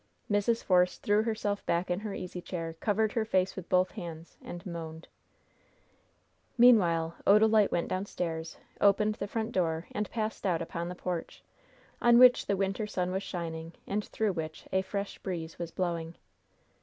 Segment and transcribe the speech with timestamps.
[0.31, 0.63] Mrs.
[0.63, 4.65] Force threw herself back in her easy chair, covered her face with both hands, and
[4.65, 5.07] moaned.
[6.57, 11.43] Meanwhile Odalite went downstairs, opened the front door, and passed out upon the porch,
[12.01, 16.15] on which the winter sun was shining, and through which a fresh breeze was blowing.